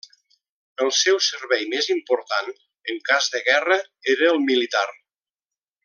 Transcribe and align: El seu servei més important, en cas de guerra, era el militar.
El 0.85 0.87
seu 0.99 1.19
servei 1.25 1.67
més 1.75 1.89
important, 1.97 2.49
en 2.95 2.99
cas 3.11 3.29
de 3.35 3.43
guerra, 3.51 3.79
era 4.15 4.31
el 4.35 4.43
militar. 4.49 4.87